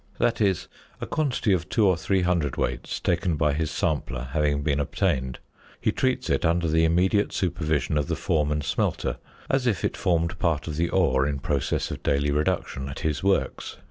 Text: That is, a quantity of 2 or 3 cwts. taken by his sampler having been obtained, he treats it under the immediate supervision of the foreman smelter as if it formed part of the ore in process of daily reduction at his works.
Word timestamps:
That 0.17 0.41
is, 0.41 0.67
a 0.99 1.05
quantity 1.05 1.53
of 1.53 1.69
2 1.69 1.85
or 1.85 1.95
3 1.95 2.23
cwts. 2.23 3.03
taken 3.03 3.35
by 3.35 3.53
his 3.53 3.69
sampler 3.69 4.29
having 4.31 4.63
been 4.63 4.79
obtained, 4.79 5.37
he 5.79 5.91
treats 5.91 6.27
it 6.27 6.43
under 6.43 6.67
the 6.67 6.83
immediate 6.85 7.31
supervision 7.31 7.99
of 7.99 8.07
the 8.07 8.15
foreman 8.15 8.61
smelter 8.63 9.17
as 9.47 9.67
if 9.67 9.83
it 9.85 9.95
formed 9.95 10.39
part 10.39 10.67
of 10.67 10.75
the 10.77 10.89
ore 10.89 11.27
in 11.27 11.37
process 11.37 11.91
of 11.91 12.01
daily 12.01 12.31
reduction 12.31 12.89
at 12.89 13.01
his 13.01 13.21
works. 13.23 13.77